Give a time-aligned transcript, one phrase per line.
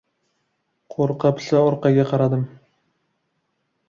[0.93, 2.47] Qo‘rqa-pisa orqaga qaradim.